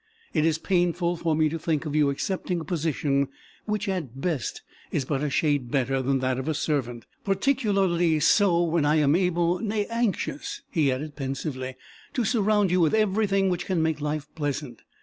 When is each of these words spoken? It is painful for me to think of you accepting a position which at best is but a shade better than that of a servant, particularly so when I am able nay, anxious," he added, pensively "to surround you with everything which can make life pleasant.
It 0.33 0.47
is 0.47 0.57
painful 0.57 1.15
for 1.15 1.35
me 1.35 1.47
to 1.47 1.59
think 1.59 1.85
of 1.85 1.93
you 1.95 2.09
accepting 2.09 2.59
a 2.59 2.63
position 2.65 3.27
which 3.65 3.87
at 3.87 4.19
best 4.19 4.63
is 4.91 5.05
but 5.05 5.21
a 5.21 5.29
shade 5.29 5.69
better 5.69 6.01
than 6.01 6.17
that 6.21 6.39
of 6.39 6.47
a 6.47 6.55
servant, 6.55 7.05
particularly 7.23 8.19
so 8.19 8.63
when 8.63 8.83
I 8.83 8.95
am 8.95 9.15
able 9.15 9.59
nay, 9.59 9.85
anxious," 9.91 10.63
he 10.71 10.91
added, 10.91 11.15
pensively 11.15 11.75
"to 12.15 12.23
surround 12.25 12.71
you 12.71 12.79
with 12.81 12.95
everything 12.95 13.51
which 13.51 13.67
can 13.67 13.83
make 13.83 14.01
life 14.01 14.27
pleasant. 14.33 14.81